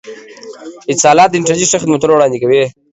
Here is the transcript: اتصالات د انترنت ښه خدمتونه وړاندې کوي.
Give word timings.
اتصالات 0.91 1.29
د 1.31 1.35
انترنت 1.37 1.69
ښه 1.71 1.81
خدمتونه 1.83 2.11
وړاندې 2.13 2.37
کوي. 2.43 2.63